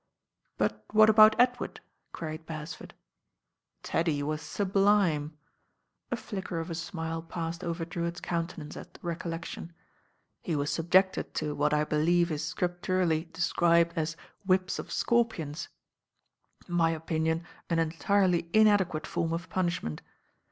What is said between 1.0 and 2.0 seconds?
about Edward?"